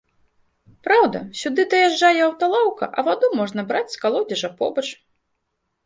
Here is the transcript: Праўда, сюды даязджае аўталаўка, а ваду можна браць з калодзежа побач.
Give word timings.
Праўда, 0.87 1.17
сюды 1.41 1.61
даязджае 1.75 2.17
аўталаўка, 2.29 2.85
а 2.97 3.07
ваду 3.11 3.33
можна 3.43 3.61
браць 3.71 3.87
з 3.97 4.05
калодзежа 4.07 4.55
побач. 4.59 4.87